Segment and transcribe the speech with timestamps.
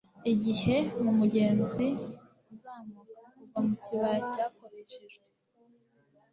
[0.33, 1.87] Igihe, mumugenzi
[2.53, 5.25] uzamuka, kuva mukibaya cyakoreshejwe;